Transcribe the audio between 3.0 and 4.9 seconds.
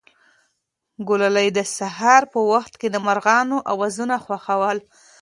مرغانو اوازونه خوښول.